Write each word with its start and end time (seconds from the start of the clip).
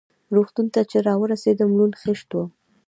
روغتون 0.35 0.67
ته 0.73 0.81
چې 0.89 0.97
را 1.07 1.13
ورسېدم 1.21 1.69
لوند 1.77 1.93
خېشت 2.01 2.29
وم. 2.33 2.49